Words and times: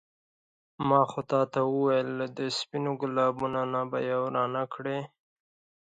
ما 0.87 1.01
تا 1.29 1.41
ته 1.51 1.59
وویل 1.73 2.07
له 2.19 2.25
دې 2.35 2.47
سپينو 2.59 2.91
ګلابو 3.01 3.45
نه 3.73 3.81
به 3.89 3.97
یو 4.11 4.23
رانه 4.35 4.63
کړې. 4.73 4.99